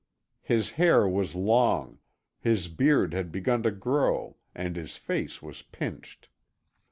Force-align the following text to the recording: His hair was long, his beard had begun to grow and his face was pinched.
His 0.41 0.71
hair 0.81 1.07
was 1.07 1.35
long, 1.35 1.99
his 2.39 2.69
beard 2.69 3.13
had 3.13 3.31
begun 3.31 3.61
to 3.61 3.69
grow 3.69 4.35
and 4.55 4.75
his 4.75 4.97
face 4.97 5.43
was 5.43 5.61
pinched. 5.61 6.27